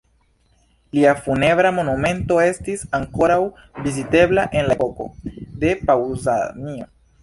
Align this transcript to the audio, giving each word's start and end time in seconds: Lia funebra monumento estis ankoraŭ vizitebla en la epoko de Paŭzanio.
Lia 0.97 1.11
funebra 1.25 1.73
monumento 1.75 2.39
estis 2.47 2.87
ankoraŭ 3.01 3.39
vizitebla 3.87 4.51
en 4.59 4.69
la 4.73 4.81
epoko 4.83 5.11
de 5.65 5.81
Paŭzanio. 5.89 6.95